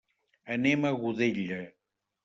Anem 0.55 0.89
a 0.91 0.95
Godella. 1.05 1.63